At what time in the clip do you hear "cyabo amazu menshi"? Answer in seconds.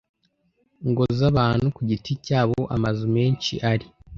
2.25-3.53